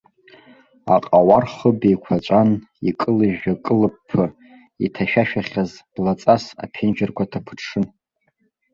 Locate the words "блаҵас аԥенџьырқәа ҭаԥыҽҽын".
5.93-7.85